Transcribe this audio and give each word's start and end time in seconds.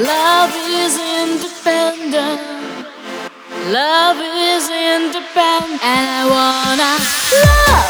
Love 0.00 0.54
is 0.56 0.96
independent. 0.96 2.40
Love 3.68 4.16
is 4.16 4.70
independent. 4.70 5.84
And 5.84 6.08
I 6.08 6.24
wanna 6.24 6.92
love. 7.76 7.89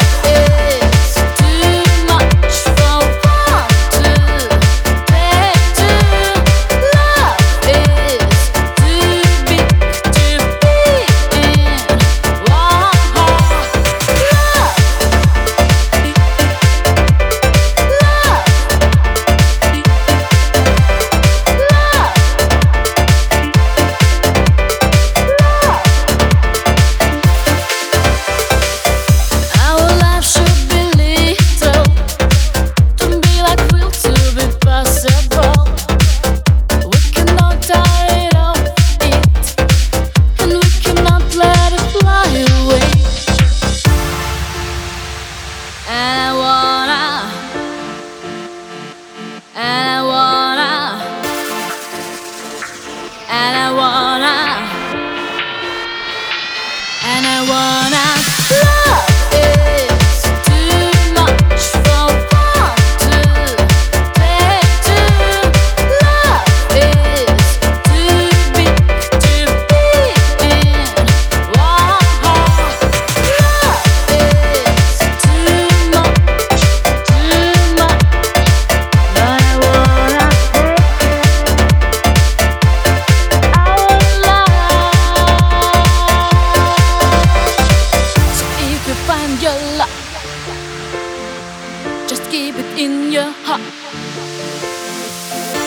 keep 92.51 92.65
it 92.65 92.79
in 92.79 93.11
your 93.11 93.31
heart. 93.45 93.61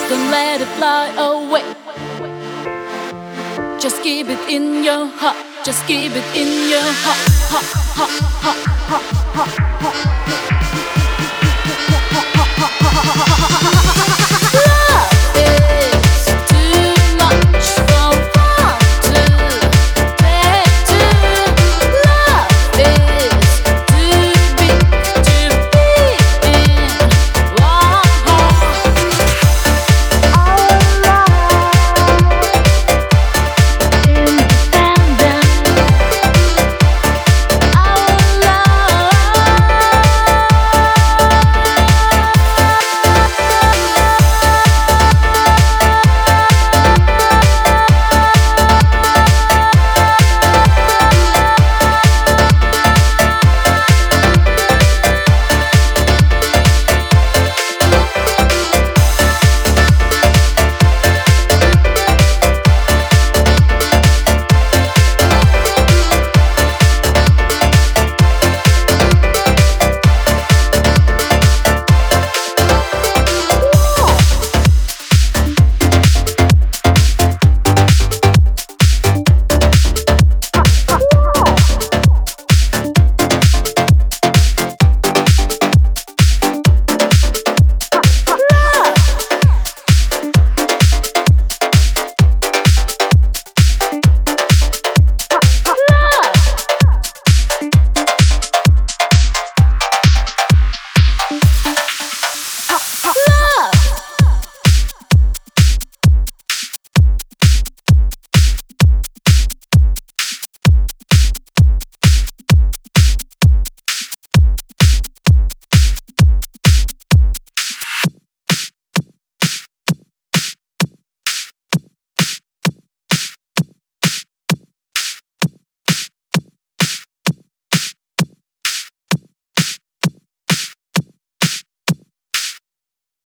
Don't 0.09 0.29
let 0.29 0.61
it 0.61 0.67
fly 0.77 1.07
away. 1.17 1.63
Just 3.79 4.03
keep 4.03 4.27
it 4.29 4.39
in 4.49 4.83
your 4.83 5.07
heart. 5.07 5.37
Just 5.63 5.85
keep 5.87 6.11
it 6.11 6.25
in 6.35 6.69
your 6.69 6.81
heart. 7.03 7.17
heart, 7.49 7.65
heart, 7.97 8.11
heart, 8.43 8.61
heart, 8.87 9.05
heart, 9.35 9.51
heart, 9.51 9.85
heart. 13.17 13.24